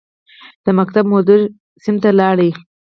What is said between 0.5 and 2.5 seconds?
د ښوونځي مدیر ټولګي ته لاړ.